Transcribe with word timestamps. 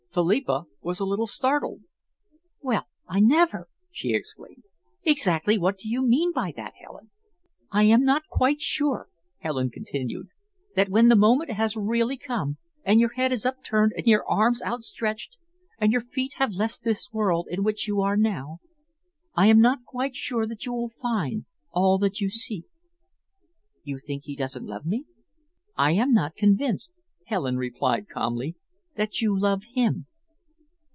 Philippa 0.13 0.65
was 0.81 0.99
a 0.99 1.05
little 1.05 1.25
startled. 1.25 1.83
"Well, 2.59 2.83
I 3.07 3.21
never!" 3.21 3.69
she 3.91 4.13
exclaimed. 4.13 4.65
"Exactly 5.03 5.57
what 5.57 5.77
do 5.77 5.87
you 5.87 6.05
mean 6.05 6.33
by 6.33 6.51
that, 6.57 6.73
Helen?" 6.83 7.11
"I 7.71 7.83
am 7.83 8.03
not 8.03 8.23
quite 8.29 8.59
sure," 8.59 9.07
Helen 9.39 9.69
continued, 9.69 10.27
"that 10.75 10.89
when 10.89 11.07
the 11.07 11.15
moment 11.15 11.51
has 11.51 11.77
really 11.77 12.17
come, 12.17 12.57
and 12.83 12.99
your 12.99 13.13
head 13.13 13.31
is 13.31 13.45
upturned 13.45 13.93
and 13.95 14.05
your 14.05 14.29
arms 14.29 14.61
outstretched, 14.63 15.37
and 15.79 15.93
your 15.93 16.01
feet 16.01 16.33
have 16.33 16.55
left 16.55 16.83
this 16.83 17.13
world 17.13 17.47
in 17.49 17.63
which 17.63 17.87
you 17.87 18.01
are 18.01 18.17
now, 18.17 18.59
I 19.33 19.47
am 19.47 19.61
not 19.61 19.85
quite 19.85 20.17
sure 20.17 20.45
that 20.45 20.65
you 20.65 20.73
will 20.73 20.89
find 20.89 21.45
all 21.71 21.97
that 21.99 22.19
you 22.19 22.29
seek." 22.29 22.65
"You 23.85 23.97
think 23.97 24.25
he 24.25 24.35
doesn't 24.35 24.65
love 24.65 24.85
me?" 24.85 25.05
"I 25.77 25.91
am 25.91 26.11
not 26.11 26.35
convinced," 26.35 26.97
Helen 27.27 27.55
replied 27.55 28.09
calmly, 28.09 28.57
"that 28.97 29.21
you 29.21 29.39
love 29.39 29.63
him." 29.73 30.05